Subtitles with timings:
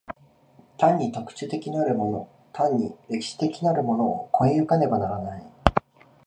[0.79, 5.43] 単に特殊的なるもの単に歴史的なるものを越え行かねばならない。